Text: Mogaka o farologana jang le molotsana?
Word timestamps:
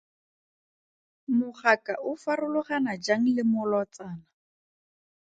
Mogaka 1.39 1.93
o 2.09 2.11
farologana 2.23 2.91
jang 3.05 3.25
le 3.35 3.43
molotsana? 3.51 4.25